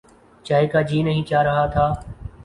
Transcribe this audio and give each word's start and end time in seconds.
چائے 0.45 0.67
کا 0.67 0.81
جی 0.81 1.01
نہیں 1.03 1.23
چاہ 1.23 1.43
رہا 1.43 1.65
تھا۔ 1.65 1.85